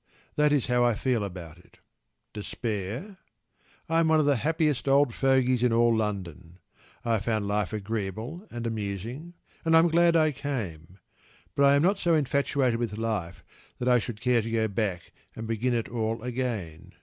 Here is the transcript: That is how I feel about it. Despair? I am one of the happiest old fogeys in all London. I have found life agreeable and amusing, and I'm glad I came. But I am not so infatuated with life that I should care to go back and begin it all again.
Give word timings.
That 0.35 0.51
is 0.51 0.65
how 0.65 0.83
I 0.83 0.95
feel 0.95 1.23
about 1.23 1.59
it. 1.59 1.77
Despair? 2.33 3.17
I 3.87 3.99
am 3.99 4.07
one 4.07 4.19
of 4.19 4.25
the 4.25 4.37
happiest 4.37 4.87
old 4.87 5.13
fogeys 5.13 5.61
in 5.61 5.71
all 5.71 5.95
London. 5.95 6.57
I 7.05 7.11
have 7.13 7.25
found 7.25 7.47
life 7.47 7.71
agreeable 7.71 8.47
and 8.49 8.65
amusing, 8.65 9.35
and 9.63 9.77
I'm 9.77 9.89
glad 9.89 10.15
I 10.15 10.31
came. 10.31 10.97
But 11.53 11.65
I 11.65 11.75
am 11.75 11.83
not 11.83 11.99
so 11.99 12.15
infatuated 12.15 12.79
with 12.79 12.97
life 12.97 13.43
that 13.77 13.87
I 13.87 13.99
should 13.99 14.21
care 14.21 14.41
to 14.41 14.49
go 14.49 14.67
back 14.67 15.11
and 15.35 15.45
begin 15.45 15.75
it 15.75 15.87
all 15.87 16.23
again. 16.23 16.93